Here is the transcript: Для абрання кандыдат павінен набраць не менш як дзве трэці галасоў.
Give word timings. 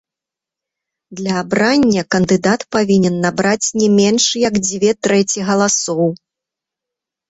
Для 1.19 1.33
абрання 1.41 2.01
кандыдат 2.17 2.61
павінен 2.77 3.15
набраць 3.29 3.71
не 3.83 3.93
менш 4.01 4.23
як 4.49 4.53
дзве 4.67 4.91
трэці 5.05 5.39
галасоў. 5.53 6.05